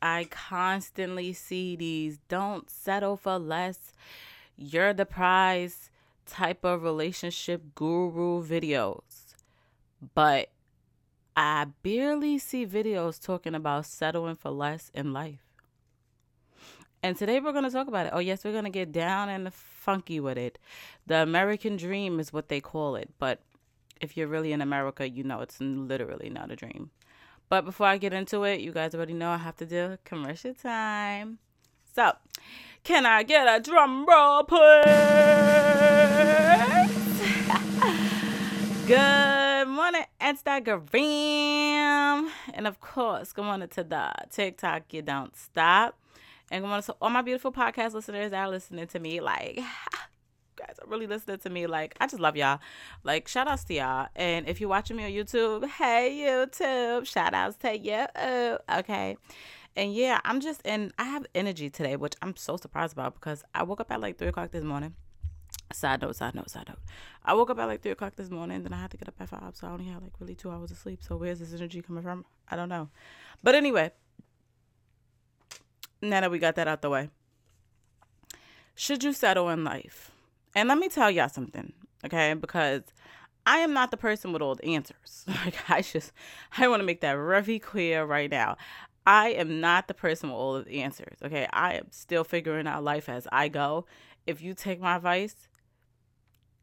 [0.00, 3.92] I constantly see these don't settle for less.
[4.56, 5.90] You're the prize
[6.26, 9.34] type of relationship guru videos.
[10.14, 10.50] But
[11.36, 15.40] I barely see videos talking about settling for less in life.
[17.02, 18.12] And today we're going to talk about it.
[18.12, 20.58] Oh, yes, we're going to get down and funky with it.
[21.06, 23.10] The American dream is what they call it.
[23.18, 23.40] But
[24.00, 26.90] if you're really in America, you know it's literally not a dream.
[27.48, 30.52] But before I get into it, you guys already know I have to do commercial
[30.52, 31.38] time.
[31.94, 32.12] So,
[32.84, 34.84] can I get a drum roll, please?
[38.86, 42.28] good morning, Instagram.
[42.52, 45.98] And of course, good morning to the TikTok, you don't stop.
[46.50, 49.20] And good morning to all my beautiful podcast listeners that are listening to me.
[49.20, 49.60] Like,
[50.58, 51.66] guys are really listening to me.
[51.66, 52.58] Like, I just love y'all.
[53.04, 54.08] Like, shout outs to y'all.
[54.16, 58.06] And if you're watching me on YouTube, hey, YouTube, shout outs to you.
[58.78, 59.16] Okay.
[59.76, 63.44] And yeah, I'm just in, I have energy today, which I'm so surprised about because
[63.54, 64.94] I woke up at like 3 o'clock this morning.
[65.72, 66.78] Side note, side note, side note.
[67.24, 69.14] I woke up at like 3 o'clock this morning, then I had to get up
[69.20, 71.02] at 5, so I only had like really two hours of sleep.
[71.02, 72.24] So where's this energy coming from?
[72.48, 72.88] I don't know.
[73.42, 73.92] But anyway,
[76.02, 77.10] now that we got that out the way,
[78.74, 80.10] should you settle in life?
[80.58, 81.72] And let me tell y'all something,
[82.04, 82.34] okay?
[82.34, 82.82] Because
[83.46, 85.24] I am not the person with all the answers.
[85.28, 86.10] Like I just
[86.56, 88.56] I want to make that very clear right now.
[89.06, 91.16] I am not the person with all of the answers.
[91.24, 91.46] Okay.
[91.52, 93.86] I am still figuring out life as I go.
[94.26, 95.46] If you take my advice,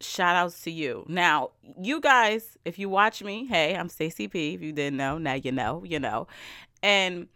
[0.01, 1.05] shout outs to you.
[1.07, 4.55] Now, you guys, if you watch me, hey, I'm Stacey P.
[4.55, 6.27] If you didn't know, now you know, you know.
[6.83, 7.29] And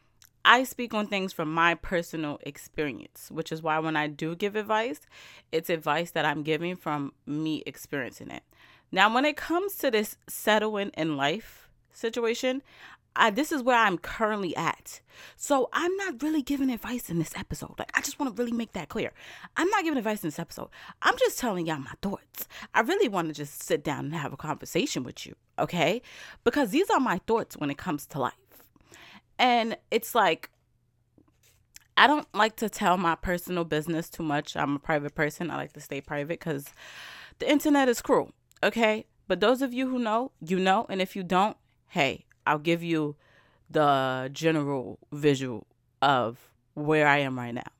[0.46, 4.56] I speak on things from my personal experience, which is why when I do give
[4.56, 5.02] advice,
[5.52, 8.44] it's advice that I'm giving from me experiencing it.
[8.92, 12.64] Now, when it comes to this settling in life situation,
[13.16, 15.02] I, this is where I'm currently at.
[15.36, 17.76] So I'm not really giving advice in this episode.
[17.78, 19.12] Like, I just want to really make that clear.
[19.58, 20.70] I'm not giving advice in this episode.
[21.02, 22.48] I'm just telling y'all my thoughts.
[22.74, 26.02] I really want to just sit down and have a conversation with you, okay?
[26.44, 28.34] Because these are my thoughts when it comes to life.
[29.40, 30.52] And it's like,
[31.98, 34.56] I don't like to tell my personal business too much.
[34.56, 35.50] I'm a private person.
[35.50, 36.68] I like to stay private because
[37.40, 38.32] the internet is cruel.
[38.62, 39.06] Okay.
[39.28, 40.86] But those of you who know, you know.
[40.90, 41.56] And if you don't,
[41.88, 43.16] hey, I'll give you
[43.70, 45.68] the general visual
[46.02, 46.38] of
[46.74, 47.72] where I am right now.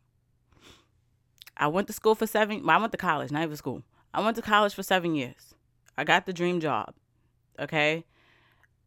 [1.58, 2.66] I went to school for seven.
[2.66, 3.84] Well, I went to college, not even school.
[4.14, 5.54] I went to college for seven years.
[5.98, 6.94] I got the dream job.
[7.60, 8.06] Okay.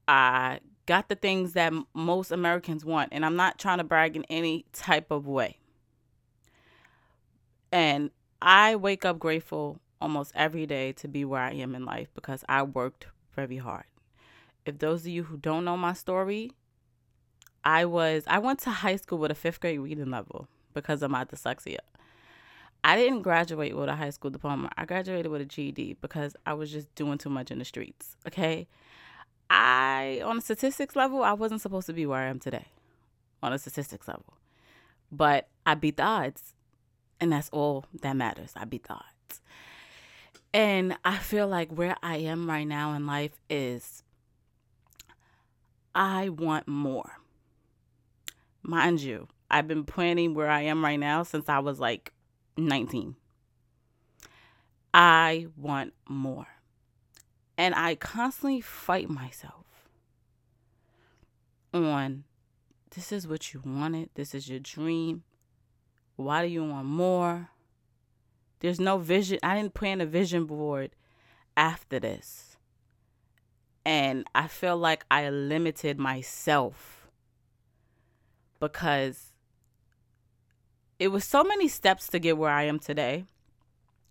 [0.09, 0.61] I
[0.93, 3.09] got the things that most Americans want.
[3.13, 5.57] And I'm not trying to brag in any type of way.
[7.73, 8.11] And
[8.43, 12.45] I wake up grateful almost every day to be where I am in life because
[12.47, 13.87] I worked very hard.
[14.67, 16.51] If those of you who don't know my story,
[17.65, 21.11] I was I went to high school with a 5th grade reading level because of
[21.11, 21.79] my dyslexia.
[22.85, 24.69] I didn't graduate with a high school diploma.
[24.77, 28.17] I graduated with a GED because I was just doing too much in the streets,
[28.27, 28.69] okay?
[29.55, 32.69] I, on a statistics level, I wasn't supposed to be where I am today
[33.43, 34.39] on a statistics level.
[35.11, 36.55] But I beat the odds.
[37.21, 38.55] And that's all that matters.
[38.57, 39.43] I beat the odds.
[40.55, 44.03] And I feel like where I am right now in life is
[45.95, 47.19] I want more.
[48.63, 52.13] Mind you, I've been planning where I am right now since I was like
[52.57, 53.17] 19.
[54.95, 56.47] I want more.
[57.63, 59.87] And I constantly fight myself
[61.73, 62.25] on
[62.93, 65.23] this is what you wanted, this is your dream.
[66.17, 67.51] Why do you want more?
[68.59, 69.39] There's no vision.
[69.45, 70.91] I didn't plan a vision board
[71.57, 72.57] after this.
[73.85, 77.07] And I feel like I limited myself
[78.59, 79.31] because
[80.99, 83.25] it was so many steps to get where I am today.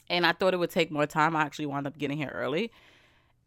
[0.09, 1.35] And I thought it would take more time.
[1.35, 2.71] I actually wound up getting here early.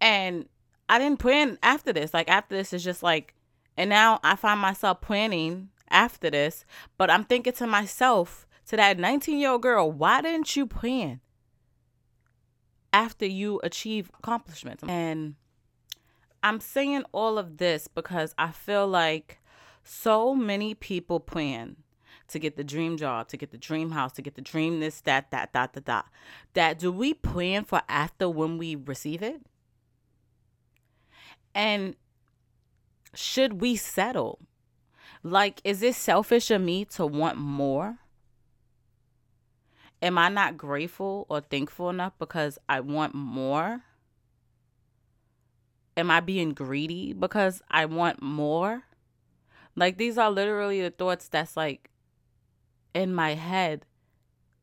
[0.00, 0.48] And
[0.88, 2.12] I didn't plan after this.
[2.12, 3.34] Like after this is just like
[3.76, 6.64] and now I find myself planning after this,
[6.96, 11.20] but I'm thinking to myself, to that 19 year old girl, why didn't you plan
[12.92, 14.82] after you achieve accomplishments?
[14.88, 15.34] And
[16.42, 19.40] I'm saying all of this because I feel like
[19.82, 21.76] so many people plan
[22.28, 25.00] to get the dream job, to get the dream house, to get the dream this,
[25.02, 26.06] that, that, that, that, that.
[26.54, 29.42] That do we plan for after when we receive it?
[31.54, 31.96] And
[33.14, 34.40] should we settle?
[35.22, 37.98] Like, is it selfish of me to want more?
[40.02, 43.82] Am I not grateful or thankful enough because I want more?
[45.96, 48.82] Am I being greedy because I want more?
[49.76, 51.90] Like these are literally the thoughts that's like
[52.94, 53.86] in my head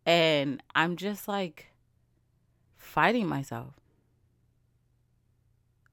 [0.06, 1.72] and I'm just like
[2.78, 3.81] fighting myself.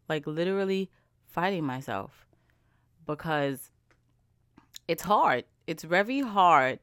[0.09, 0.91] Like literally
[1.27, 2.27] fighting myself
[3.07, 3.71] because
[4.87, 5.45] it's hard.
[5.67, 6.81] It's very hard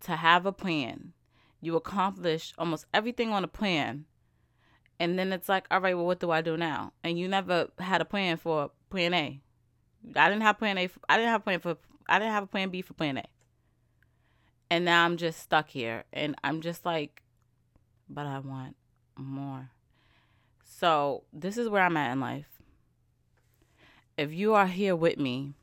[0.00, 1.12] to have a plan.
[1.60, 4.06] You accomplish almost everything on a plan.
[5.00, 6.92] And then it's like, all right, well, what do I do now?
[7.02, 9.40] And you never had a plan for plan A.
[10.14, 10.86] I didn't have plan A.
[10.86, 11.76] For, I didn't have plan for.
[12.08, 13.24] I didn't have a plan B for plan A.
[14.70, 17.22] And now I'm just stuck here, and I'm just like,
[18.08, 18.76] but I want
[19.16, 19.70] more.
[20.64, 22.53] So this is where I'm at in life.
[24.16, 25.54] If you are here with me,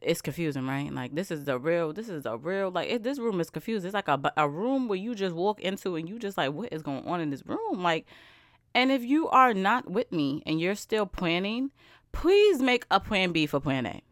[0.00, 0.92] it's confusing, right?
[0.92, 1.92] Like this is the real.
[1.92, 2.70] This is a real.
[2.70, 3.84] Like this room is confused.
[3.84, 6.72] It's like a a room where you just walk into and you just like, what
[6.72, 7.82] is going on in this room?
[7.82, 8.06] Like,
[8.74, 11.72] and if you are not with me and you're still planning,
[12.12, 14.02] please make a plan B for plan A.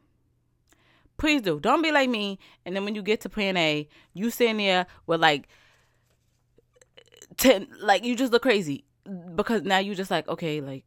[1.18, 1.58] Please do.
[1.58, 2.38] Don't be like me.
[2.66, 5.48] And then when you get to plan A, you sitting there with like
[7.36, 8.84] ten, like you just look crazy
[9.34, 10.84] because now you just like, okay, like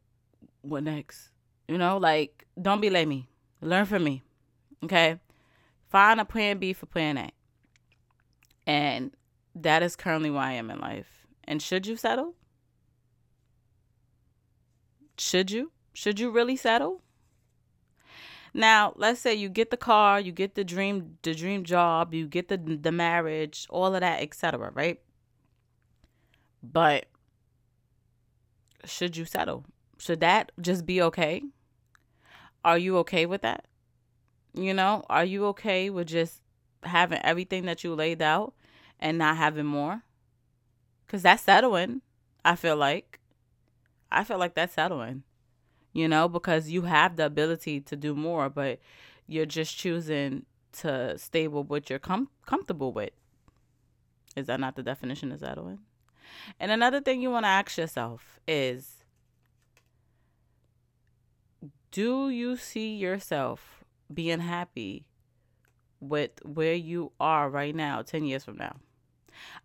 [0.62, 1.30] what next?
[1.68, 3.28] You know, like don't be like me.
[3.60, 4.22] Learn from me.
[4.84, 5.18] Okay.
[5.88, 7.30] Find a plan B for plan A.
[8.66, 9.12] And
[9.54, 11.26] that is currently where I am in life.
[11.44, 12.34] And should you settle?
[15.18, 15.72] Should you?
[15.92, 17.02] Should you really settle?
[18.54, 22.26] Now, let's say you get the car, you get the dream the dream job, you
[22.26, 25.00] get the the marriage, all of that, etc., right?
[26.62, 27.06] But
[28.84, 29.64] should you settle?
[30.00, 31.42] Should that just be okay?
[32.64, 33.66] Are you okay with that?
[34.54, 36.42] You know, are you okay with just
[36.82, 38.54] having everything that you laid out
[38.98, 40.02] and not having more?
[41.06, 42.02] Cuz that's settling,
[42.44, 43.20] I feel like.
[44.10, 45.22] I feel like that's settling
[45.92, 48.78] you know, because you have the ability to do more, but
[49.26, 53.10] you're just choosing to stay with what you're com- comfortable with.
[54.36, 55.80] Is that not the definition of settling?
[56.60, 58.99] And another thing you want to ask yourself is
[61.90, 65.04] do you see yourself being happy
[66.00, 68.76] with where you are right now 10 years from now?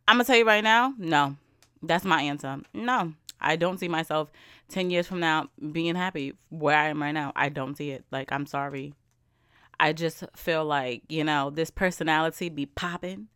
[0.07, 1.38] I'm going to tell you right now, no.
[1.81, 2.62] That's my answer.
[2.74, 3.13] No.
[3.39, 4.31] I don't see myself
[4.69, 7.31] 10 years from now being happy where I am right now.
[7.36, 8.06] I don't see it.
[8.12, 8.94] Like, I'm sorry.
[9.80, 13.27] I just feel like, you know, this personality be popping,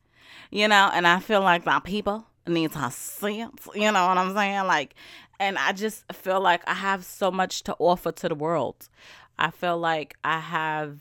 [0.50, 4.34] you know, and I feel like my people need to sense, you know what I'm
[4.34, 4.66] saying?
[4.68, 4.96] Like,
[5.40, 8.90] and I just feel like I have so much to offer to the world.
[9.38, 11.00] I feel like I have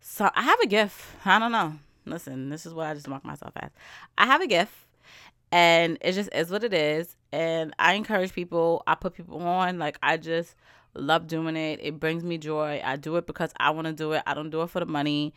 [0.00, 1.00] so I have a gift.
[1.24, 1.74] I don't know.
[2.04, 3.70] Listen, this is what I just mark myself as.
[4.18, 4.74] I have a gift
[5.52, 9.78] and it just is what it is and i encourage people i put people on
[9.78, 10.56] like i just
[10.94, 14.12] love doing it it brings me joy i do it because i want to do
[14.12, 15.32] it i don't do it for the money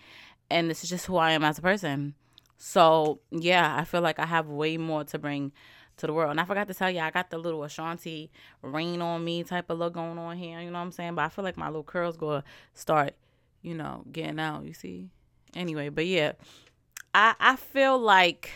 [0.50, 2.16] and this is just who i am as a person
[2.58, 5.52] so yeah i feel like i have way more to bring
[5.98, 8.30] to the world and i forgot to tell you i got the little ashanti
[8.62, 11.24] rain on me type of look going on here you know what i'm saying but
[11.24, 12.44] i feel like my little curls gonna
[12.74, 13.14] start
[13.62, 15.10] you know getting out you see
[15.56, 16.34] anyway but yeah
[17.14, 18.52] i i feel like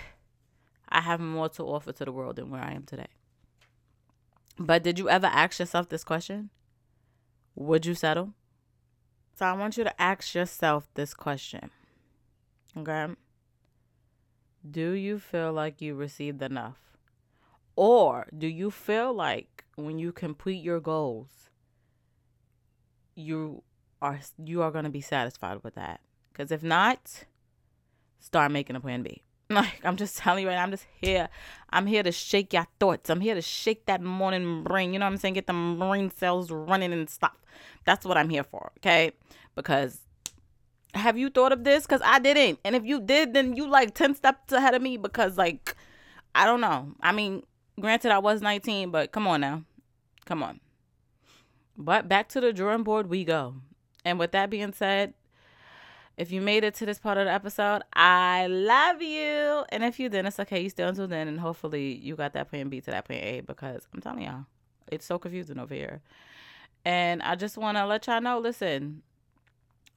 [0.90, 3.08] I have more to offer to the world than where I am today.
[4.58, 6.50] But did you ever ask yourself this question?
[7.56, 8.34] Would you settle?
[9.36, 11.70] So I want you to ask yourself this question.
[12.76, 13.08] Okay?
[14.70, 16.78] Do you feel like you received enough?
[17.76, 21.50] Or do you feel like when you complete your goals,
[23.16, 23.64] you
[24.02, 26.02] are you are going to be satisfied with that?
[26.34, 27.26] Cuz if not,
[28.20, 29.24] start making a plan B.
[29.52, 31.30] Like I'm just telling you right now, I'm just here.
[31.72, 33.10] I'm here to shake your thoughts.
[33.10, 34.94] I'm here to shake that morning brain.
[34.94, 35.34] You know what I'm saying?
[35.34, 37.38] Get the brain cells running and stuff.
[37.86, 38.72] That's what I'm here for.
[38.78, 39.14] Okay?
[39.56, 40.02] Because
[40.94, 41.86] have you thought of this?
[41.86, 42.60] Because I didn't.
[42.64, 45.76] And if you did, then you like 10 steps ahead of me because like
[46.36, 46.94] I don't know.
[47.02, 47.44] I mean,
[47.80, 49.64] granted I was 19, but come on now.
[50.26, 50.60] Come on.
[51.78, 53.56] But back to the drawing board we go.
[54.06, 55.14] And with that being said,
[56.18, 59.64] if you made it to this part of the episode, I love you.
[59.70, 60.62] And if you didn't, it's okay.
[60.62, 63.40] You still until then, and hopefully you got that plan B to that plan A
[63.40, 64.46] because I'm telling y'all,
[64.92, 66.02] it's so confusing over here.
[66.84, 69.02] And I just want to let y'all know listen,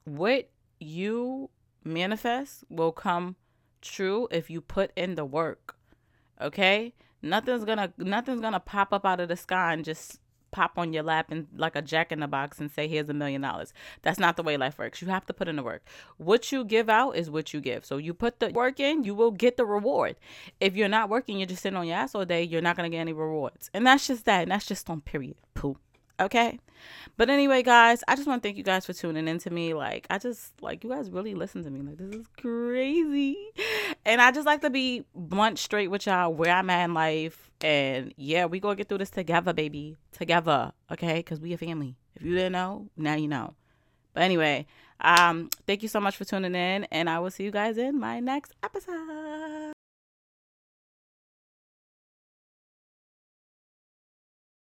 [0.05, 0.49] what
[0.83, 1.49] you
[1.83, 3.35] manifest will come
[3.81, 5.75] true if you put in the work.
[6.41, 6.93] Okay?
[7.21, 10.19] Nothing's gonna nothing's gonna pop up out of the sky and just
[10.51, 13.13] pop on your lap and like a jack in the box and say here's a
[13.13, 13.73] million dollars.
[14.03, 15.01] That's not the way life works.
[15.01, 15.83] You have to put in the work.
[16.17, 17.85] What you give out is what you give.
[17.85, 20.15] So you put the work in you will get the reward.
[20.59, 22.89] If you're not working you're just sitting on your ass all day you're not going
[22.89, 23.69] to get any rewards.
[23.73, 24.43] And that's just that.
[24.43, 25.35] And that's just on period.
[25.53, 25.77] Poo
[26.19, 26.59] Okay.
[27.15, 29.73] But anyway, guys, I just want to thank you guys for tuning in to me.
[29.73, 31.81] Like, I just like you guys really listen to me.
[31.81, 33.37] Like, this is crazy.
[34.05, 37.51] And I just like to be blunt straight with y'all where I'm at in life.
[37.61, 39.95] And yeah, we gonna get through this together, baby.
[40.11, 40.73] Together.
[40.91, 41.15] Okay?
[41.15, 41.95] Because we a family.
[42.15, 43.53] If you didn't know, now you know.
[44.13, 44.67] But anyway,
[45.01, 47.99] um, thank you so much for tuning in, and I will see you guys in
[47.99, 49.12] my next episode.